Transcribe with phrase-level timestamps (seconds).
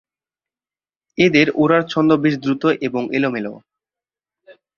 [1.17, 3.53] এদের ওড়ার ছন্দ বেশ দ্রুত এবং এলোমেলো।